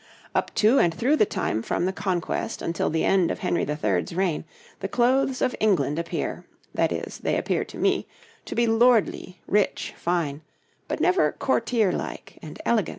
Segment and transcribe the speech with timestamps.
[0.33, 4.15] Up to and through the time from the Conquest until the end of Henry III.'s
[4.15, 4.45] reign
[4.79, 6.43] the clothes of England appear
[6.73, 8.07] that is, they appear to me
[8.45, 10.41] to be lordly, rich, fine,
[10.87, 12.89] but never courtier like and elegant.